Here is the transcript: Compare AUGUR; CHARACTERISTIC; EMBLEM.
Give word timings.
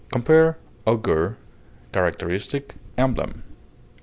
Compare 0.11 0.57
AUGUR; 0.87 1.37
CHARACTERISTIC; 1.93 2.73
EMBLEM. 2.97 3.43